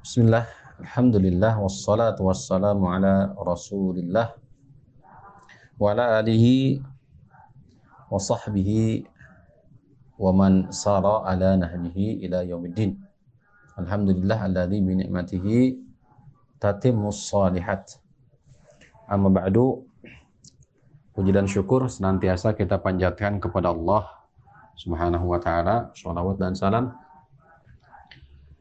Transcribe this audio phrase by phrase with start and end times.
[0.00, 0.48] Bismillah,
[0.80, 4.32] Alhamdulillah, wassalatu wassalamu ala rasulillah
[5.76, 6.80] wa ala alihi
[8.08, 9.04] wa sahbihi
[10.16, 12.96] wa man sara ala nahjihi ila yaumiddin.
[13.76, 15.76] Alhamdulillah alladhi bi ni'matihi
[17.12, 18.00] salihat.
[19.04, 19.84] Amma ba'du,
[21.12, 24.08] puji dan syukur senantiasa kita panjatkan kepada Allah
[24.80, 26.88] Subhanahu wa taala, shalawat dan salam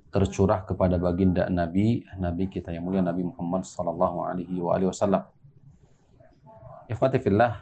[0.10, 5.30] tercurah kepada baginda Nabi, Nabi kita yang mulia Nabi Muhammad sallallahu alaihi wasallam.
[6.90, 7.62] Ikhwati fillah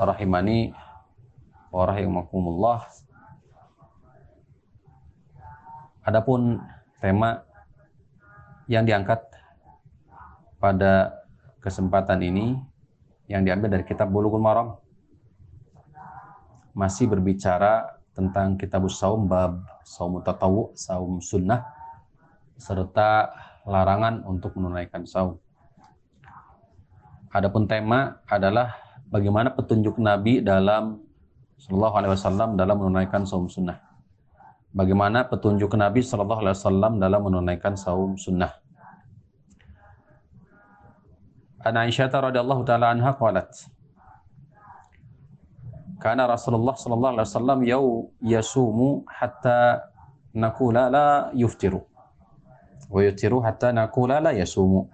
[0.00, 0.72] rahimani
[1.68, 2.88] wa rahimakumullah.
[6.00, 6.56] Adapun
[7.04, 7.44] tema
[8.64, 9.20] yang diangkat
[10.56, 11.20] pada
[11.60, 12.56] kesempatan ini
[13.28, 14.80] yang diambil dari kitab Bulughul Maram
[16.72, 21.62] masih berbicara tentang kitab saum bab saum tatawu, saum sunnah
[22.60, 23.32] serta
[23.64, 25.40] larangan untuk menunaikan saum.
[27.30, 28.76] Adapun tema adalah
[29.08, 30.98] bagaimana petunjuk Nabi dalam
[31.60, 33.78] Shallallahu Alaihi Wasallam dalam menunaikan saum sunnah.
[34.74, 38.50] Bagaimana petunjuk Nabi Shallallahu Alaihi Wasallam dalam menunaikan saum sunnah.
[41.60, 43.52] An Aisyah radhiyallahu taala anha qalat
[46.00, 47.84] karena Rasulullah sallallahu alaihi wasallam yau
[48.24, 49.84] yasumu hatta
[50.32, 51.84] nakula la yuftiru.
[52.88, 54.88] Wa yuftiru hatta nakula la yasumu.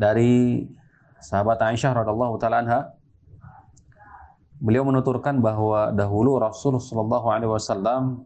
[0.00, 0.64] Dari
[1.20, 2.80] sahabat Aisyah radhiyallahu taala anha
[4.56, 8.24] beliau menuturkan bahwa dahulu Rasul sallallahu alaihi wasallam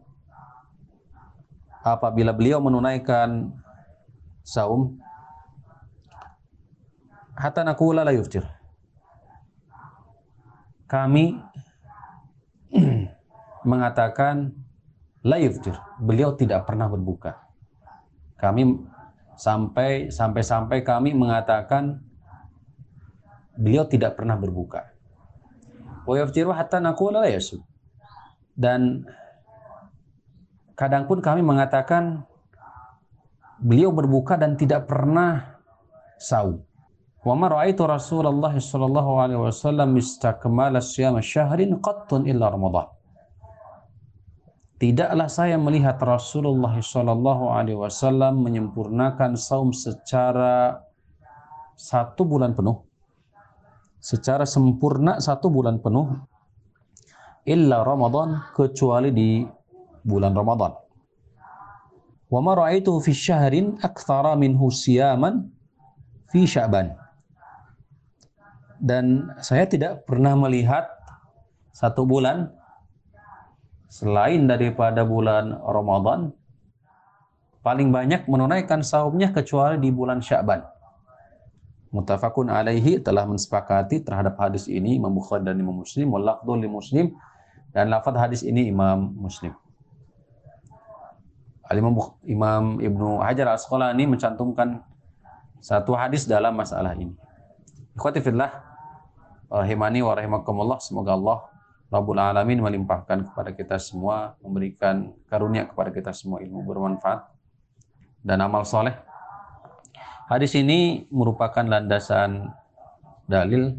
[1.83, 3.51] apabila beliau menunaikan
[4.47, 4.95] saum
[7.35, 8.47] hatta nakula la yuftir
[10.93, 11.41] kami
[13.69, 14.53] mengatakan
[15.25, 15.73] la yuftir.
[15.97, 17.41] Beliau tidak pernah berbuka.
[18.37, 18.77] Kami
[19.33, 22.05] sampai sampai sampai kami mengatakan
[23.57, 24.93] beliau tidak pernah berbuka.
[26.05, 26.13] Wa
[26.53, 27.65] hatta naqula la.
[28.53, 29.09] Dan
[30.77, 32.21] kadang pun kami mengatakan
[33.57, 35.57] beliau berbuka dan tidak pernah
[36.21, 36.61] saum.
[37.23, 42.91] Wa ma ra'aitu Rasulullah sallallahu alaihi wasallam istakmala siyam syahrin qattun illa Ramadan.
[44.75, 50.83] Tidaklah saya melihat Rasulullah sallallahu alaihi wasallam menyempurnakan saum secara
[51.79, 52.83] satu bulan penuh.
[54.03, 56.19] Secara sempurna satu bulan penuh
[57.47, 59.47] illa Ramadan kecuali di
[60.03, 60.75] bulan Ramadan.
[62.27, 65.47] Wa ma ra'aitu fi syahrin aktsara minhu siyaman
[66.27, 67.02] fi Sya'ban
[68.83, 70.91] dan saya tidak pernah melihat
[71.71, 72.51] satu bulan
[73.87, 76.35] selain daripada bulan Ramadan
[77.63, 80.59] paling banyak menunaikan saumnya kecuali di bulan Sya'ban.
[81.95, 87.15] Mutafakun alaihi telah mensepakati terhadap hadis ini Imam Bukhari dan Imam Muslim walaqdul li Muslim
[87.71, 89.55] dan lafaz hadis ini Imam Muslim.
[91.71, 91.95] Imam,
[92.27, 94.83] Imam Ibnu Hajar Al-Asqalani mencantumkan
[95.63, 97.15] satu hadis dalam masalah ini.
[97.95, 98.72] Ikhwati fillah,
[99.53, 100.81] rahimani wa rahimakumullah.
[100.81, 101.37] Semoga Allah
[101.93, 107.29] Rabbul Alamin melimpahkan kepada kita semua, memberikan karunia kepada kita semua ilmu bermanfaat
[108.25, 108.97] dan amal soleh.
[110.25, 112.49] Hadis ini merupakan landasan
[113.29, 113.77] dalil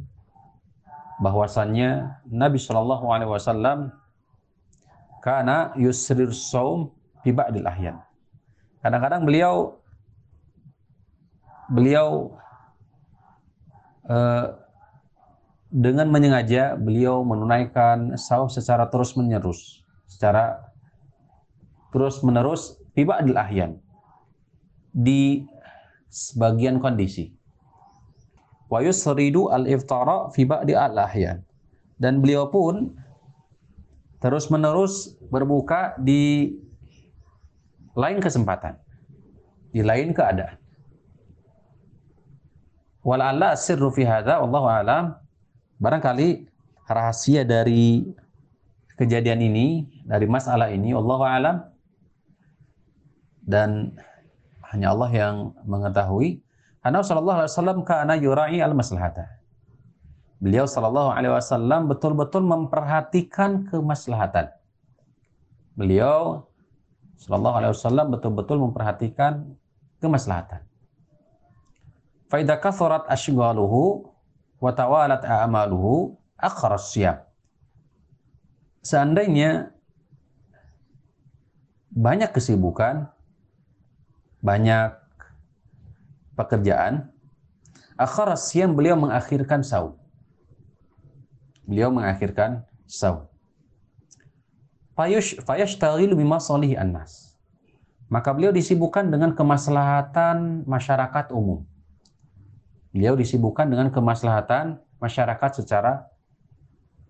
[1.18, 3.90] bahwasannya Nabi Shallallahu Alaihi Wasallam
[5.18, 7.98] karena yusrir saum ba'dil ahyan.
[8.84, 9.80] Kadang-kadang beliau
[11.72, 12.36] beliau
[14.04, 14.63] uh,
[15.74, 20.70] dengan menyengaja beliau menunaikan saum secara terus menerus, secara
[21.90, 23.82] terus menerus tiba adil ahyan
[24.94, 25.42] di
[26.06, 27.34] sebagian kondisi.
[28.70, 31.42] Wa yusridu al-iftara fi ba'di al-ahyan.
[31.98, 32.94] Dan beliau pun
[34.22, 36.54] terus menerus berbuka di
[37.98, 38.78] lain kesempatan,
[39.74, 40.54] di lain keadaan.
[43.02, 45.23] Wala'alla sirru fi hadza wallahu alam
[45.84, 46.48] Barangkali
[46.88, 48.08] rahasia dari
[48.96, 51.56] kejadian ini, dari masalah ini, Allah alam
[53.44, 53.92] dan
[54.72, 55.34] hanya Allah yang
[55.68, 56.40] mengetahui.
[56.80, 59.28] Karena Sallallahu Alaihi Wasallam karena yurai al maslahata.
[60.40, 64.52] Beliau Sallallahu Alaihi Wasallam betul-betul memperhatikan kemaslahatan.
[65.76, 66.48] Beliau
[67.20, 69.52] Sallallahu Alaihi Wasallam betul-betul memperhatikan
[70.00, 70.64] kemaslahatan.
[72.32, 74.13] Faidah kathurat ashgaluhu
[74.64, 76.96] wa tawalat a'maluhu akhras
[78.80, 79.72] Seandainya
[81.92, 83.12] banyak kesibukan
[84.44, 84.92] banyak
[86.36, 87.08] pekerjaan,
[87.96, 89.96] akhara siyam beliau mengakhirkan saum.
[91.64, 93.24] Beliau mengakhirkan saum.
[94.92, 97.32] Fayush fayashtaghilu bima salih annas.
[98.12, 101.64] Maka beliau disibukkan dengan kemaslahatan masyarakat umum.
[102.94, 106.06] Beliau disibukkan dengan kemaslahatan masyarakat secara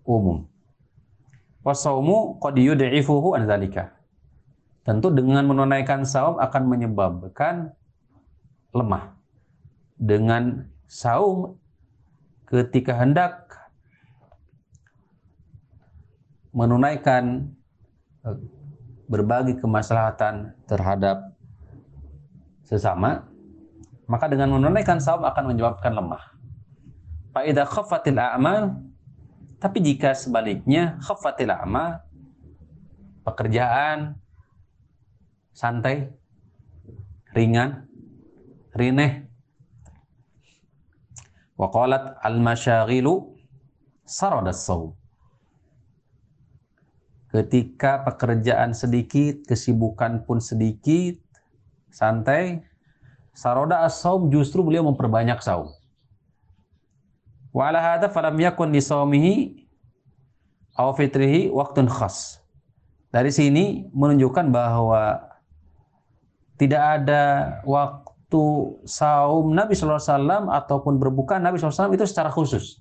[0.01, 0.49] umum.
[1.61, 3.45] Wasaumu qad yud'ifuhu an
[4.81, 7.77] Tentu dengan menunaikan saum akan menyebabkan
[8.73, 9.13] lemah.
[9.97, 11.53] Dengan saum
[12.49, 13.45] ketika hendak
[16.49, 17.53] menunaikan
[18.25, 18.37] eh,
[19.05, 21.33] berbagi kemaslahatan terhadap
[22.65, 23.29] sesama,
[24.05, 26.23] maka dengan menunaikan saum akan menyebabkan lemah.
[27.33, 28.79] Fa'idha khaffatil a'mal,
[29.59, 32.05] tapi jika sebaliknya khaffatil a'mal,
[33.25, 34.15] pekerjaan
[35.51, 36.13] santai,
[37.33, 37.89] ringan,
[38.77, 39.25] rineh.
[41.55, 43.31] Wa qalat al-masyaghilu
[44.03, 44.91] saradas saum
[47.35, 51.19] Ketika pekerjaan sedikit, kesibukan pun sedikit,
[51.91, 52.63] santai,
[53.35, 55.75] saroda as-saum justru beliau memperbanyak saum.
[57.51, 59.33] Wa ala hadha falam yakun li saumihi
[60.79, 62.39] aw fitrihi waktun khas.
[63.11, 65.23] Dari sini menunjukkan bahwa
[66.55, 67.23] tidak ada
[67.63, 68.43] waktu
[68.87, 72.79] saum Nabi SAW ataupun berbuka Nabi SAW itu secara khusus.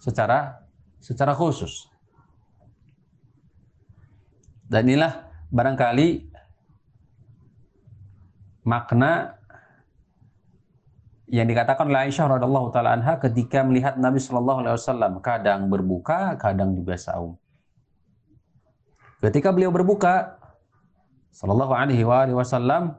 [0.00, 0.60] Secara
[1.00, 1.88] secara khusus.
[4.68, 6.27] Dan inilah barangkali
[8.68, 9.40] makna
[11.28, 16.36] yang dikatakan oleh Aisyah radhiallahu taala anha ketika melihat Nabi Shallallahu alaihi wasallam kadang berbuka,
[16.36, 17.36] kadang juga saum.
[19.24, 20.36] Ketika beliau berbuka
[21.32, 22.04] sallallahu alaihi
[22.36, 22.96] wasallam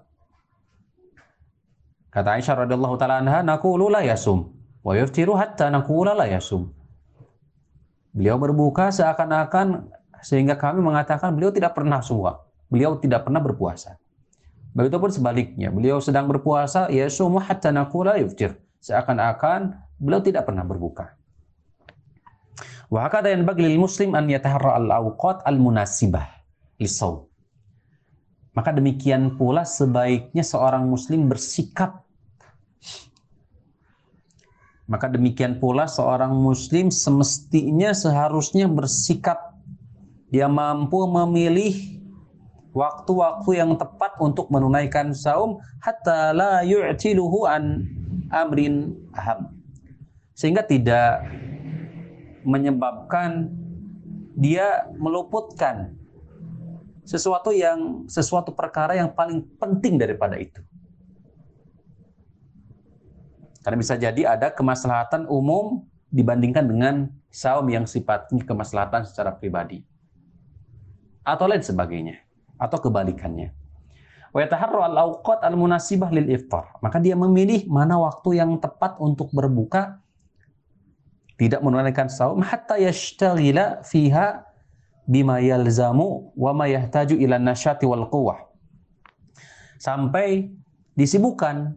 [2.09, 4.49] kata Aisyah radhiallahu taala anha naqulu la yasum
[4.81, 6.69] wa yaftiru hatta naqula la yasum.
[8.09, 9.89] Beliau berbuka seakan-akan
[10.25, 13.98] sehingga kami mengatakan beliau tidak pernah suwa, beliau tidak pernah berpuasa.
[14.73, 18.53] Begitupun sebaliknya, beliau sedang berpuasa, ya sumu hatta nakula yuftir.
[18.79, 21.17] Seakan-akan beliau tidak pernah berbuka.
[22.89, 26.25] Wa hakada yanbaghi lil muslim an yataharra al-awqat al-munasibah
[26.81, 27.29] lisaum.
[28.53, 32.09] Maka demikian pula sebaiknya seorang muslim bersikap
[34.89, 39.53] maka demikian pula seorang muslim semestinya seharusnya bersikap
[40.33, 41.98] dia mampu memilih
[42.73, 47.85] waktu-waktu yang tepat untuk menunaikan saum hatta la yu'tiluhu an
[48.29, 49.53] amrin aham.
[50.37, 51.25] Sehingga tidak
[52.45, 53.51] menyebabkan
[54.39, 55.97] dia meluputkan
[57.03, 60.61] sesuatu yang sesuatu perkara yang paling penting daripada itu.
[63.59, 66.95] Karena bisa jadi ada kemaslahatan umum dibandingkan dengan
[67.29, 69.85] saum yang sifatnya kemaslahatan secara pribadi
[71.21, 72.17] atau lain sebagainya
[72.59, 73.55] atau kebalikannya.
[74.29, 76.77] Wa al-awqat al-munasibah lil iftar.
[76.85, 79.97] Maka dia memilih mana waktu yang tepat untuk berbuka
[81.39, 84.45] tidak menunaikan saum hatta yashtaghila fiha
[85.09, 88.37] bima yalzamu wa ma yahtaju ila nasyati wal quwwah.
[89.81, 90.51] Sampai
[90.93, 91.73] disibukkan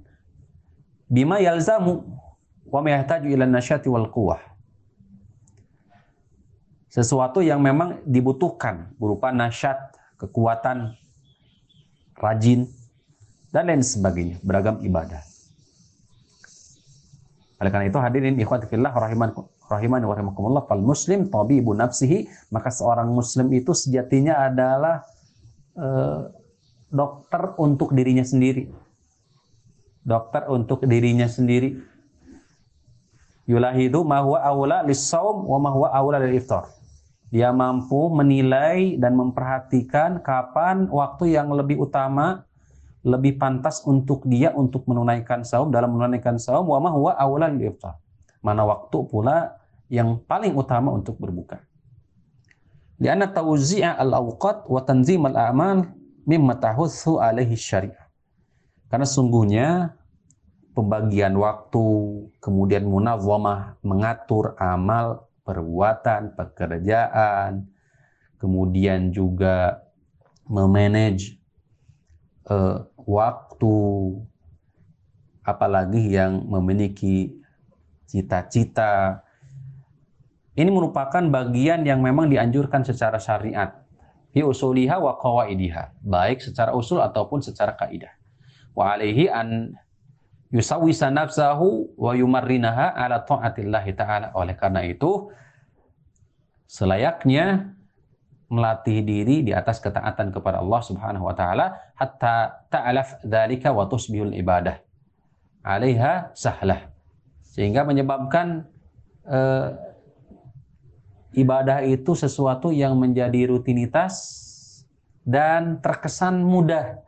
[1.09, 2.05] bima yalzamu
[2.69, 4.53] wa ma yahtaju ila nasyati wal quwwah
[6.93, 10.95] sesuatu yang memang dibutuhkan berupa nasyat, kekuatan,
[12.15, 12.71] rajin,
[13.51, 15.21] dan lain sebagainya, beragam ibadah.
[17.59, 19.31] Oleh karena itu hadirin ikhwati fillah rahiman
[19.71, 25.07] rahimani wa rahimakumullah fal muslim tabibu nafsihi maka seorang muslim itu sejatinya adalah
[25.79, 26.27] uh,
[26.91, 28.67] dokter untuk dirinya sendiri.
[30.03, 31.79] Dokter untuk dirinya sendiri.
[33.47, 36.82] Yulahidu ma huwa aula lis-shaum wa ma huwa aula lil-iftar
[37.33, 42.45] dia mampu menilai dan memperhatikan kapan waktu yang lebih utama,
[43.01, 47.97] lebih pantas untuk dia untuk menunaikan saum dalam menunaikan saum wa huwa awalan iftar.
[48.45, 49.57] Mana waktu pula
[49.89, 51.65] yang paling utama untuk berbuka.
[53.01, 55.89] Lianna tawzi'a al-awqat wa tanzim al-a'mal
[56.29, 58.13] mimma tahussu alaihi syariah.
[58.93, 59.97] Karena sungguhnya
[60.77, 61.85] pembagian waktu,
[62.45, 67.67] kemudian munawwamah, mengatur amal perbuatan, pekerjaan,
[68.39, 69.83] kemudian juga
[70.47, 71.39] memanage
[72.51, 73.79] uh, waktu,
[75.43, 77.35] apalagi yang memiliki
[78.07, 79.23] cita-cita.
[80.53, 83.83] Ini merupakan bagian yang memang dianjurkan secara syariat.
[84.33, 88.13] Fi usuliha wa qawaidiha, baik secara usul ataupun secara kaidah.
[88.73, 89.77] wa alaihi an
[90.53, 94.37] yusawwisa nafsahu wa yumarrinaha ala ta'atillah ta'ala.
[94.37, 95.33] Oleh karena itu,
[96.69, 97.73] selayaknya
[98.53, 104.37] melatih diri di atas ketaatan kepada Allah Subhanahu wa taala hatta ta'alaf dzalika wa tusbihul
[104.37, 104.77] ibadah.
[105.65, 106.93] Alaiha sahlah.
[107.41, 108.69] Sehingga menyebabkan
[109.25, 109.73] uh,
[111.33, 114.45] ibadah itu sesuatu yang menjadi rutinitas
[115.25, 117.01] dan terkesan mudah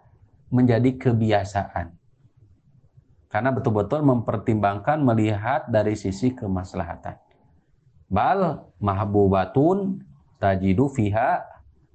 [0.49, 1.93] menjadi kebiasaan.
[3.35, 7.19] Karena betul-betul mempertimbangkan melihat dari sisi kemaslahatan.
[8.07, 10.07] Bal mahbubatun
[10.39, 11.43] tajidu fiha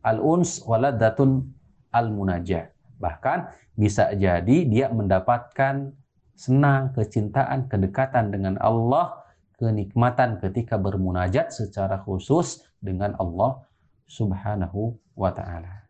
[0.04, 1.48] al-uns waladatun
[1.96, 2.76] al-munajah.
[3.00, 5.96] Bahkan bisa jadi dia mendapatkan
[6.36, 9.24] senang, kecintaan, kedekatan dengan Allah,
[9.56, 13.64] kenikmatan ketika bermunajat secara khusus dengan Allah
[14.12, 15.89] Subhanahu wa taala.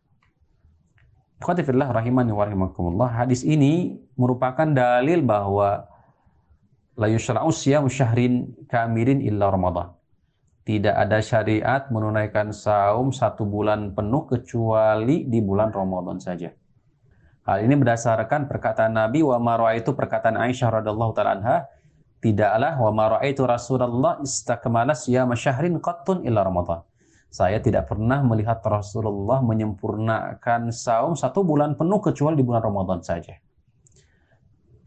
[1.39, 3.23] Khotifillah rahimani wa rahimakumullah.
[3.23, 5.87] Hadis ini merupakan dalil bahwa
[6.99, 9.95] la yushra'u siyamu syahrin kamirin illa Ramadan.
[10.67, 16.51] Tidak ada syariat menunaikan saum satu bulan penuh kecuali di bulan Ramadan saja.
[17.47, 21.57] Hal ini berdasarkan perkataan Nabi wa ma itu perkataan Aisyah radhiyallahu taala anha,
[22.19, 26.83] tidaklah wa ma itu Rasulullah istakmala siyama syahrin qattun illa Ramadan
[27.29, 33.37] saya tidak pernah melihat Rasulullah menyempurnakan saum satu bulan penuh kecuali di bulan Ramadan saja.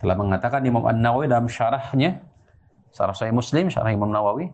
[0.03, 2.19] Telah mengatakan Imam An-Nawawi dalam syarahnya,
[2.91, 4.51] syarah Sahih Muslim, syarah Imam Nawawi.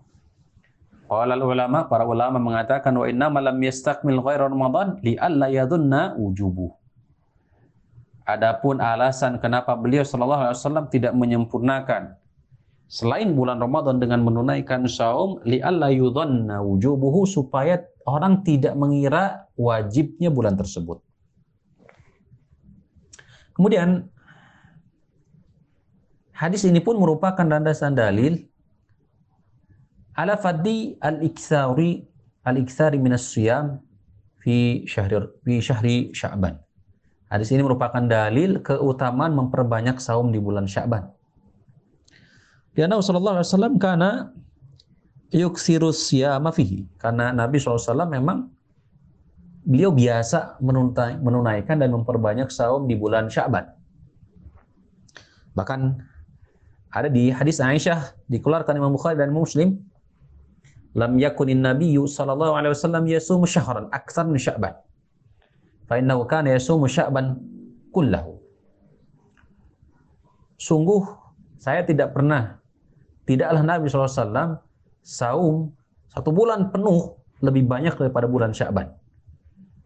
[1.09, 6.69] Qala ulama, para ulama mengatakan wa inna lam yastakmil ghaira Ramadan li alla yadunna wujubu.
[8.29, 12.18] Adapun alasan kenapa beliau sallallahu alaihi wasallam tidak menyempurnakan
[12.89, 20.57] selain bulan Ramadan dengan menunaikan saum li'alla yudhanna wujubuhu supaya orang tidak mengira wajibnya bulan
[20.57, 21.05] tersebut.
[23.53, 24.09] Kemudian
[26.33, 28.49] hadis ini pun merupakan landasan dalil
[30.17, 32.09] ala faddi al-iksari
[32.49, 33.85] al-iksari minas siyam
[34.41, 36.57] fi syahri fi syahri Sya'ban.
[37.29, 41.18] Hadis ini merupakan dalil keutamaan memperbanyak saum di bulan Sya'ban.
[42.79, 44.31] Karena Rasulullah SAW karena
[45.35, 46.87] yuksirus ya mafihi.
[46.95, 48.47] Karena Nabi SAW memang
[49.67, 53.67] beliau biasa menunaikan dan memperbanyak saum di bulan Syaban.
[55.59, 55.81] Bahkan
[56.95, 59.83] ada di hadis Aisyah dikeluarkan Imam Bukhari dan Muslim
[60.97, 64.75] lam yakunin nabiyyu sallallahu alaihi wasallam yasumu syahran aktsar min sya'ban
[65.87, 67.39] fa innahu kana yasumu sya'ban
[67.95, 68.41] kullahu
[70.59, 71.07] sungguh
[71.61, 72.58] saya tidak pernah
[73.29, 74.65] tidaklah Nabi SAW
[75.05, 75.77] saum
[76.09, 78.89] satu bulan penuh lebih banyak daripada bulan Syaban.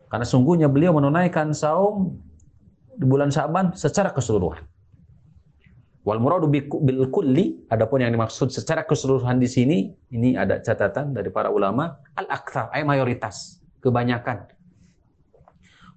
[0.07, 2.15] Karena sungguhnya beliau menunaikan saum
[2.95, 4.63] di bulan Syaban secara keseluruhan.
[6.03, 9.79] Wal muradu bil kulli, adapun yang dimaksud secara keseluruhan di sini,
[10.11, 14.51] ini ada catatan dari para ulama, al akthar, ay mayoritas, kebanyakan.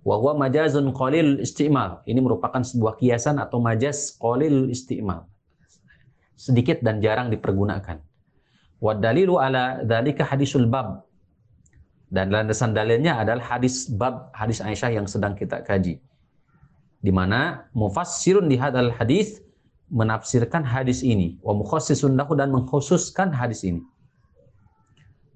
[0.05, 2.05] Wa huwa majazun qalil istimal.
[2.05, 5.25] Ini merupakan sebuah kiasan atau majaz qalil istimal
[6.35, 7.99] sedikit dan jarang dipergunakan.
[8.83, 11.03] Wa dalilu ala dzalika hadisul bab.
[12.11, 15.97] Dan landasan dalilnya adalah hadis bab hadis Aisyah yang sedang kita kaji.
[17.01, 19.41] Di mana mufassirun di hadal hadis
[19.89, 23.81] menafsirkan hadis ini wa mukhassisun lahu dan mengkhususkan hadis ini.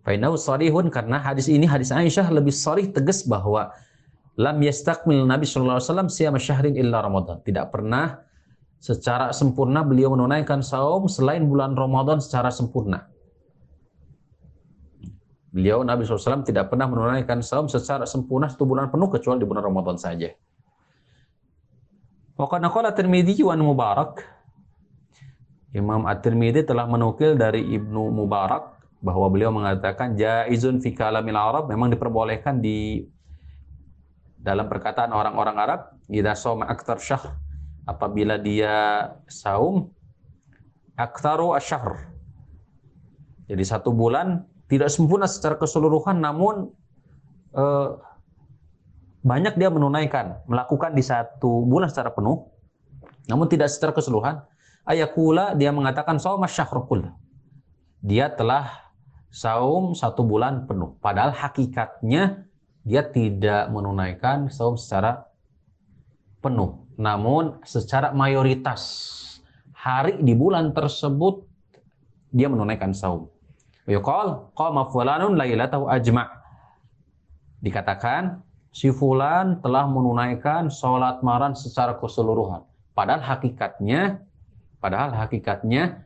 [0.05, 3.69] Fainahu sarihun karena hadis ini hadis Aisyah lebih sarih tegas bahwa
[4.39, 7.43] lam yastakmil Nabi sallallahu alaihi wasallam syahrin illa Ramadan.
[7.43, 8.23] Tidak pernah
[8.79, 13.11] secara sempurna beliau menunaikan saum selain bulan Ramadan secara sempurna.
[15.51, 19.67] Beliau Nabi SAW tidak pernah menunaikan saum secara sempurna satu bulan penuh kecuali di bulan
[19.67, 20.31] Ramadan saja.
[22.39, 24.23] Waqad naqala Tirmidzi wa Mubarak
[25.75, 31.91] Imam At-Tirmidzi telah menukil dari Ibnu Mubarak bahwa beliau mengatakan jaizun fi kalamil Arab memang
[31.91, 33.03] diperbolehkan di
[34.39, 37.48] dalam perkataan orang-orang Arab idza soma aktar syahr
[37.89, 39.89] apabila dia saum
[40.93, 42.13] aktaru asyahr.
[43.49, 46.69] Jadi satu bulan tidak sempurna secara keseluruhan namun
[47.57, 47.89] eh,
[49.25, 52.45] banyak dia menunaikan, melakukan di satu bulan secara penuh
[53.25, 54.45] namun tidak secara keseluruhan.
[54.85, 57.13] Ayakula dia mengatakan saum asyahrul
[58.01, 58.89] Dia telah
[59.29, 60.97] saum satu bulan penuh.
[60.97, 62.49] Padahal hakikatnya
[62.81, 65.29] dia tidak menunaikan saum secara
[66.41, 66.88] penuh.
[66.99, 68.83] Namun secara mayoritas
[69.71, 71.47] hari di bulan tersebut
[72.35, 73.31] dia menunaikan saum.
[73.87, 76.27] Yuqal qama fulanun lailatahu ajma'.
[77.63, 78.43] Dikatakan
[78.75, 82.67] si fulan telah menunaikan salat maran secara keseluruhan.
[82.91, 84.19] Padahal hakikatnya,
[84.83, 86.03] padahal hakikatnya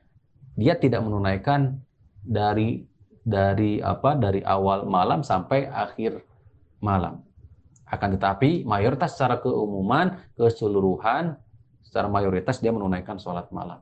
[0.53, 1.81] dia tidak menunaikan
[2.21, 2.85] dari
[3.25, 6.21] dari apa dari awal malam sampai akhir
[6.83, 7.22] malam.
[7.93, 11.37] Akan tetapi mayoritas secara keumuman, keseluruhan,
[11.85, 13.77] secara mayoritas dia menunaikan sholat malam.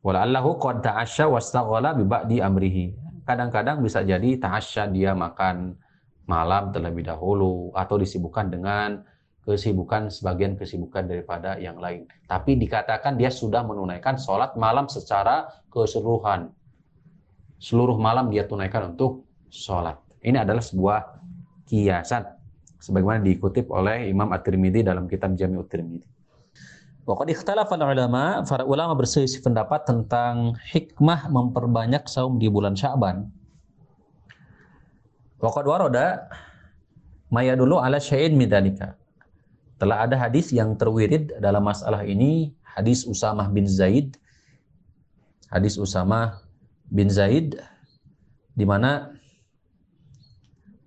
[0.00, 2.96] Wala'allahu qad ta'asya wastaghala bi ba'di amrihi.
[3.28, 5.76] Kadang-kadang bisa jadi ta'asya dia makan
[6.24, 9.04] malam terlebih dahulu atau disibukkan dengan
[9.44, 12.08] kesibukan sebagian kesibukan daripada yang lain.
[12.24, 16.52] Tapi dikatakan dia sudah menunaikan sholat malam secara keseluruhan.
[17.60, 20.00] Seluruh malam dia tunaikan untuk sholat.
[20.24, 21.17] Ini adalah sebuah
[21.68, 22.24] kiasan.
[22.80, 26.08] Sebagaimana dikutip oleh Imam At-Tirmidzi dalam kitab Jami'ut Tirmidzi.
[27.08, 33.24] Waqad ikhtalafa ulama, para ulama berselisih pendapat tentang hikmah memperbanyak saum di bulan Sya'ban.
[35.40, 36.28] Waqad waroda
[37.32, 38.92] maya dulu ala syai'in midalika.
[39.80, 44.20] Telah ada hadis yang terwirid dalam masalah ini, hadis Usamah bin Zaid.
[45.48, 46.44] Hadis Usamah
[46.92, 47.56] bin Zaid
[48.52, 49.16] di mana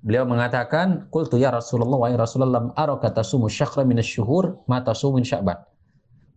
[0.01, 3.47] beliau mengatakan, "Qultu ya Rasulullah wa Rasulullah lam araka tasumu
[3.85, 5.57] min asy-syuhur ma tasumu min Sya'ban."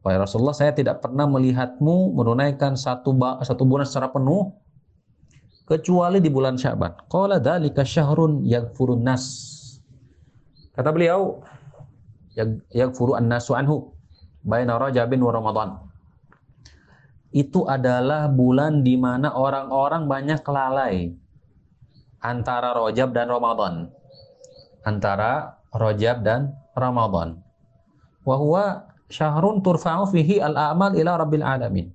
[0.05, 4.53] Wahai Rasulullah, saya tidak pernah melihatmu menunaikan satu satu bulan secara penuh
[5.65, 6.93] kecuali di bulan Syaban.
[7.09, 9.25] Qala dzalika syahrun yaghfurun nas.
[10.77, 11.41] Kata beliau,
[12.69, 13.97] yaghfuru an-nasu anhu
[14.45, 15.81] baina Rajabin wa Ramadan.
[17.33, 21.17] Itu adalah bulan di mana orang-orang banyak lalai
[22.25, 23.93] antara Rajab dan Ramadan.
[24.89, 27.45] Antara Rajab dan Ramadan.
[28.25, 31.93] Wa huwa syahrun turfa'u fihi al-a'mal ila rabbil alamin.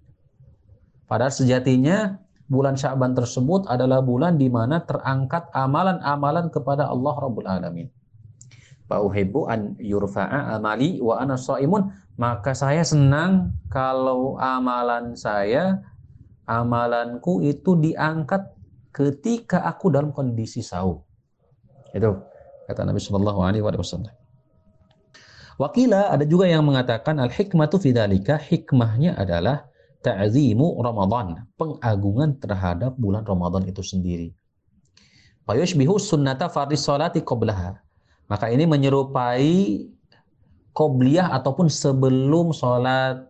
[1.10, 7.90] Padahal sejatinya bulan Sya'ban tersebut adalah bulan di mana terangkat amalan-amalan kepada Allah Rabbul Alamin.
[8.86, 11.90] Fa'uhibbu an yurfa'a amali wa ana shaimun.
[12.20, 15.82] Maka saya senang kalau amalan saya,
[16.46, 18.59] amalanku itu diangkat
[18.90, 21.02] ketika aku dalam kondisi saum.
[21.94, 22.22] Itu
[22.70, 24.14] kata Nabi Shallallahu Alaihi Wasallam.
[25.60, 29.68] Wakila ada juga yang mengatakan al hikmatu fidzalika hikmahnya adalah
[30.00, 34.32] ta'zimu Ramadan, pengagungan terhadap bulan Ramadan itu sendiri.
[35.44, 37.76] Fayushbihu sunnata fardhi salati qablaha.
[38.30, 39.90] Maka ini menyerupai
[40.78, 43.26] qobliyah ataupun sebelum sholat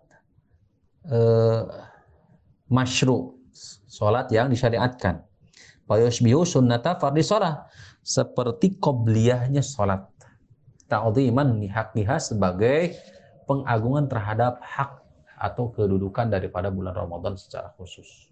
[1.08, 1.63] eh,
[2.67, 3.39] masyru,
[3.88, 5.24] sholat yang disyariatkan.
[5.89, 7.65] Fayushbihu sunnata fardhi salat,
[8.06, 10.06] seperti qobliyahnya sholat.
[10.86, 12.93] Ta'ziman lihaqiha sebagai
[13.49, 15.02] pengagungan terhadap hak
[15.34, 18.30] atau kedudukan daripada bulan Ramadan secara khusus.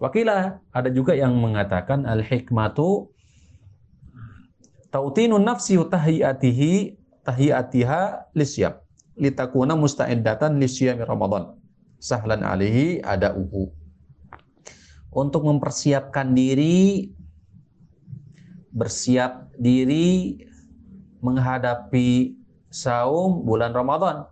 [0.00, 3.12] Wakilah ada juga yang mengatakan al-hikmatu
[4.88, 6.96] tautinun nafsi tahiyatihi
[7.28, 8.80] tahiyatiha lisyab.
[9.20, 11.60] Litakuna musta'iddatan lisyami Ramadan.
[11.98, 13.74] Sahlan alihi ada uhu
[15.12, 17.08] untuk mempersiapkan diri
[18.72, 20.38] bersiap diri
[21.24, 22.36] menghadapi
[22.68, 24.28] saum bulan Ramadan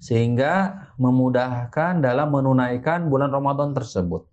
[0.00, 4.24] sehingga memudahkan dalam menunaikan bulan Ramadan tersebut.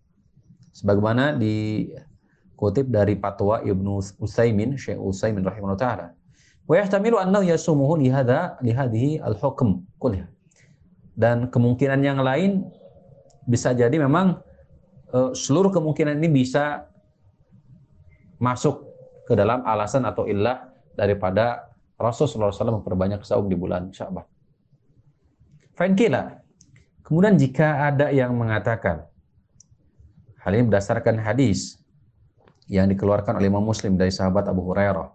[0.72, 6.08] Sebagaimana dikutip dari fatwa Ibnu Utsaimin, Syekh Utsaimin rahimahullah taala.
[6.68, 9.84] Wa yahtamilu annahu yasumuhu li hadha li hadhihi al-hukm.
[11.18, 12.68] Dan kemungkinan yang lain
[13.50, 14.38] bisa jadi memang
[15.34, 16.88] seluruh kemungkinan ini bisa
[18.38, 18.86] masuk
[19.28, 24.24] ke dalam alasan atau ilah daripada Rasulullah SAW memperbanyak saum di bulan Sya'ban.
[25.74, 26.42] Fainkila.
[27.02, 29.08] Kemudian jika ada yang mengatakan,
[30.44, 31.82] hal ini berdasarkan hadis
[32.68, 35.08] yang dikeluarkan oleh Imam Muslim dari sahabat Abu Hurairah.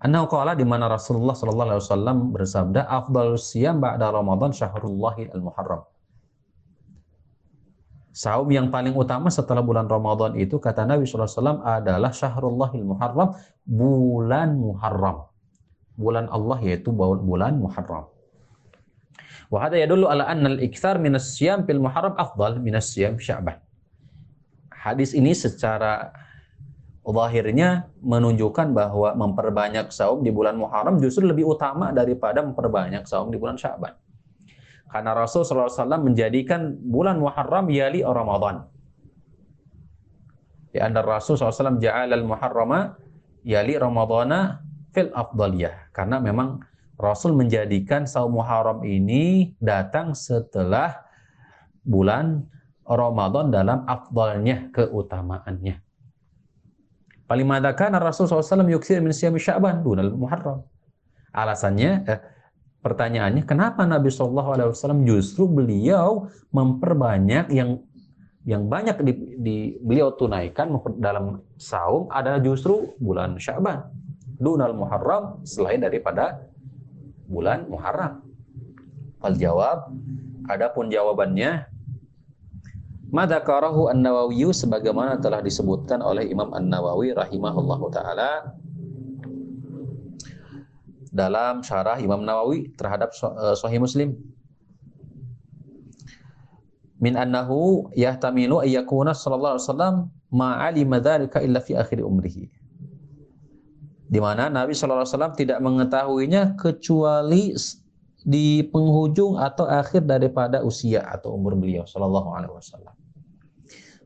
[0.00, 5.84] Annahu qala di mana Rasulullah sallallahu alaihi wasallam bersabda, "Afdhalus siyam ba'da Ramadan syahrullahi al-Muharram."
[8.10, 14.58] Saum yang paling utama setelah bulan Ramadan itu kata Nabi wasallam adalah syahrullahil muharram, bulan
[14.58, 15.30] Muharram
[16.00, 18.08] bulan Allah yaitu bulan Muharram.
[19.52, 23.60] Wa hada yadullu ala anna al-iktsar min as-siyam fil Muharram afdal min as-siyam Sya'ban.
[24.72, 26.08] Hadis ini secara
[27.04, 33.36] zahirnya menunjukkan bahwa memperbanyak saum di bulan Muharram justru lebih utama daripada memperbanyak saum di
[33.36, 33.92] bulan Sya'ban.
[34.90, 38.66] Karena Rasul SAW menjadikan bulan Muharram yali Ramadan.
[40.70, 42.98] Di antara Rasul SAW ja'al al-Muharrama
[43.46, 46.62] yali Ramadana fil afdaliyah karena memang
[47.00, 51.00] Rasul menjadikan saum Muharram ini datang setelah
[51.80, 52.44] bulan
[52.84, 55.80] Ramadan dalam afdalnya keutamaannya.
[57.30, 57.46] Paling
[57.78, 60.66] kana Rasul SAW yuksir min siyami Sya'ban dunal Muharram.
[61.30, 62.20] Alasannya eh,
[62.80, 67.80] pertanyaannya, kenapa Nabi Shallallahu Alaihi Wasallam justru beliau memperbanyak yang
[68.48, 73.84] yang banyak di, di beliau tunaikan dalam saum adalah justru bulan Syaban,
[74.40, 76.48] dunal Muharram selain daripada
[77.28, 78.24] bulan Muharram.
[79.20, 79.92] Al jawab,
[80.48, 81.68] adapun jawabannya
[83.10, 88.54] Madakarahu An-Nawawi sebagaimana telah disebutkan oleh Imam An-Nawawi rahimahullahu taala
[91.10, 94.14] dalam syarah Imam Nawawi terhadap eh, Sahih Muslim.
[97.00, 99.94] Min annahu yahtamilu ayyakuna sallallahu alaihi wasallam
[100.30, 102.46] ma'alima dzalika illa fi akhir umrihi.
[104.10, 107.54] Di mana Nabi sallallahu alaihi wasallam tidak mengetahuinya kecuali
[108.20, 112.92] di penghujung atau akhir daripada usia atau umur beliau sallallahu alaihi wasallam.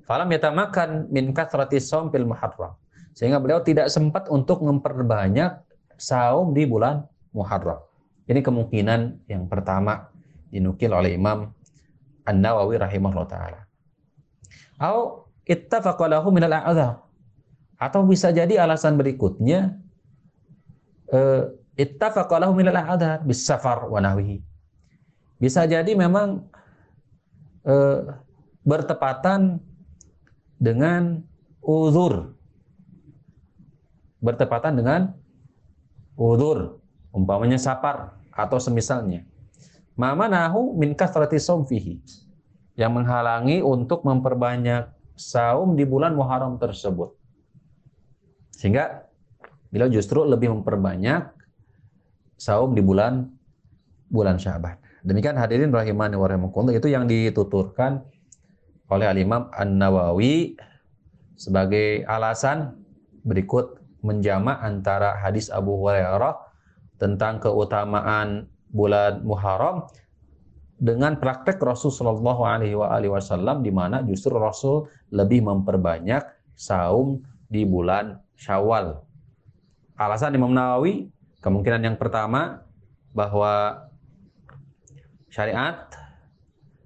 [0.04, 2.76] Falam yatamakan min kathrati shaum fil muharram.
[3.16, 5.56] Sehingga beliau tidak sempat untuk memperbanyak
[5.96, 7.04] saum di bulan
[7.34, 7.82] Muharram.
[8.24, 10.08] Ini kemungkinan yang pertama
[10.48, 11.52] dinukil oleh Imam
[12.24, 13.60] An-Nawawi rahimahullah taala.
[14.80, 16.46] Atau ittafaqa lahu min
[17.76, 19.76] Atau bisa jadi alasan berikutnya
[21.12, 24.40] uh, ittafaqa lahu min al-a'dzar bis safar wa nahwihi.
[25.36, 26.48] Bisa jadi memang
[27.68, 28.24] uh,
[28.64, 29.60] bertepatan
[30.56, 31.20] dengan
[31.60, 32.32] uzur.
[34.24, 35.12] Bertepatan dengan
[36.14, 36.78] uzur,
[37.10, 39.22] umpamanya sapar atau semisalnya.
[39.94, 42.02] Mama nahu min kathrati fihi.
[42.74, 47.14] Yang menghalangi untuk memperbanyak saum di bulan Muharram tersebut.
[48.50, 49.06] Sehingga
[49.70, 51.30] beliau justru lebih memperbanyak
[52.34, 53.30] saum di bulan
[54.10, 54.74] bulan Syaban.
[55.06, 58.02] Demikian hadirin rahimani wa rahimakumullah itu yang dituturkan
[58.90, 60.58] oleh Al-Imam An-Nawawi
[61.38, 62.74] sebagai alasan
[63.22, 66.36] berikut menjamak antara hadis Abu Hurairah
[67.00, 69.88] tentang keutamaan bulan Muharram
[70.76, 76.20] dengan praktek Rasul Shallallahu Alaihi Wasallam di mana justru Rasul lebih memperbanyak
[76.52, 79.00] saum di bulan Syawal.
[79.96, 81.08] Alasan Imam Nawawi
[81.40, 82.66] kemungkinan yang pertama
[83.14, 83.86] bahwa
[85.30, 85.86] syariat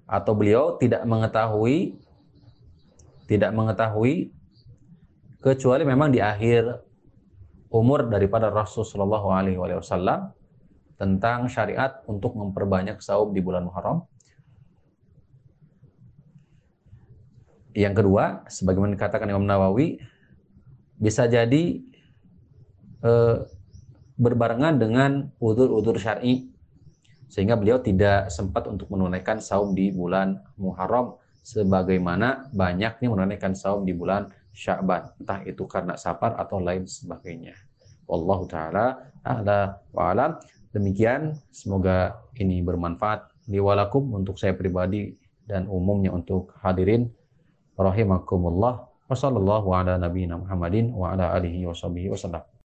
[0.05, 1.97] atau beliau tidak mengetahui
[3.29, 4.33] tidak mengetahui
[5.41, 6.81] kecuali memang di akhir
[7.69, 10.33] umur daripada Rasulullah Shallallahu Alaihi Wasallam
[10.97, 14.03] tentang syariat untuk memperbanyak saum di bulan Muharram.
[17.71, 20.01] Yang kedua, sebagaimana dikatakan Imam Nawawi,
[20.99, 21.79] bisa jadi
[23.05, 23.37] eh,
[24.19, 26.51] berbarengan dengan udur-udur syar'i
[27.31, 33.95] sehingga beliau tidak sempat untuk menunaikan saum di bulan Muharram sebagaimana banyaknya menunaikan saum di
[33.95, 34.27] bulan
[34.59, 37.55] Sya'ban entah itu karena safar atau lain sebagainya.
[38.11, 40.35] Wallahu taala a'la wa alam.
[40.75, 45.15] Demikian semoga ini bermanfaat liwalakum untuk saya pribadi
[45.47, 47.07] dan umumnya untuk hadirin.
[47.79, 48.83] Rahimakumullah.
[49.07, 52.43] Wa sallallahu ala nabiyina Muhammadin wa ala alihi wa wasallam